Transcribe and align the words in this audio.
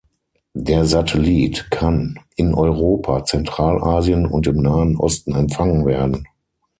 Der 0.55 0.85
Satellit 0.85 1.69
kann 1.69 2.19
in 2.35 2.55
Europa, 2.55 3.23
Zentralasien 3.23 4.25
und 4.25 4.47
im 4.47 4.55
Nahen 4.63 4.97
Osten 4.97 5.35
empfangen 5.35 5.85
werden. 5.85 6.27